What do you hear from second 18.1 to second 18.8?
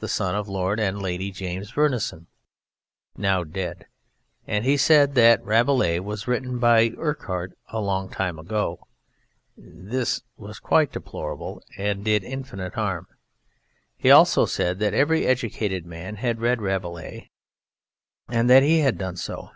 and that he